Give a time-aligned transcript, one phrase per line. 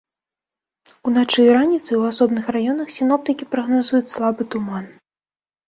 [1.09, 4.93] Уначы і раніцай у асобных раёнах сіноптыкі прагназуюць слабы туман.